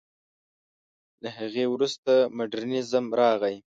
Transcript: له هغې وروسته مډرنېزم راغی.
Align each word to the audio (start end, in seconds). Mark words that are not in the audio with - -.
له 1.23 1.29
هغې 1.37 1.65
وروسته 1.73 2.11
مډرنېزم 2.37 3.05
راغی. 3.19 3.55